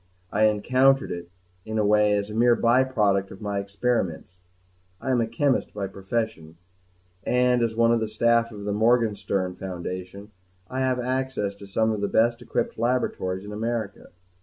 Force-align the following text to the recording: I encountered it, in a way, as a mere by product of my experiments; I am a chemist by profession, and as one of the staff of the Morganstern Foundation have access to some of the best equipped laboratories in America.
I 0.31 0.45
encountered 0.45 1.11
it, 1.11 1.29
in 1.63 1.77
a 1.77 1.85
way, 1.85 2.13
as 2.13 2.31
a 2.31 2.33
mere 2.33 2.55
by 2.55 2.83
product 2.83 3.29
of 3.29 3.39
my 3.39 3.59
experiments; 3.59 4.35
I 4.99 5.11
am 5.11 5.21
a 5.21 5.27
chemist 5.27 5.75
by 5.75 5.85
profession, 5.85 6.57
and 7.23 7.61
as 7.61 7.75
one 7.75 7.91
of 7.91 7.99
the 7.99 8.07
staff 8.07 8.51
of 8.51 8.63
the 8.63 8.73
Morganstern 8.73 9.55
Foundation 9.57 10.31
have 10.71 10.97
access 10.99 11.53
to 11.57 11.67
some 11.67 11.91
of 11.91 12.01
the 12.01 12.07
best 12.07 12.41
equipped 12.41 12.79
laboratories 12.79 13.45
in 13.45 13.51
America. 13.51 14.07